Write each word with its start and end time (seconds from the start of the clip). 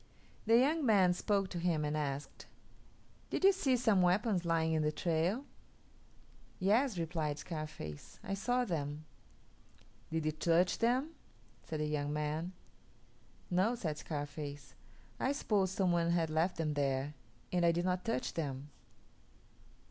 The 0.47 0.57
young 0.57 0.83
man 0.83 1.13
spoke 1.13 1.47
to 1.49 1.59
him 1.59 1.85
and 1.85 1.95
asked, 1.95 2.47
"Did 3.29 3.43
you 3.43 3.51
see 3.51 3.77
some 3.77 4.01
weapons 4.01 4.45
lying 4.45 4.73
in 4.73 4.81
the 4.81 4.91
trail?" 4.91 5.45
"Yes," 6.57 6.97
replied 6.97 7.37
Scarface, 7.37 8.19
"I 8.23 8.33
saw 8.33 8.65
them." 8.65 9.05
"Did 10.09 10.25
you 10.25 10.31
touch 10.31 10.79
them?" 10.79 11.11
said 11.61 11.81
the 11.81 11.85
young 11.85 12.11
man. 12.11 12.53
"No," 13.51 13.75
said 13.75 13.99
Scarface; 13.99 14.73
"I 15.19 15.33
supposed 15.33 15.75
some 15.75 15.91
one 15.91 16.09
had 16.09 16.31
left 16.31 16.57
them 16.57 16.73
there, 16.73 17.13
and 17.51 17.63
I 17.63 17.71
did 17.71 17.85
not 17.85 18.03
touch 18.03 18.33
them." 18.33 18.71